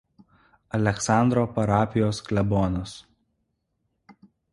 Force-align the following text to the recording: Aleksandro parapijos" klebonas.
Aleksandro 0.77 1.43
parapijos" 1.57 2.21
klebonas. 2.31 2.95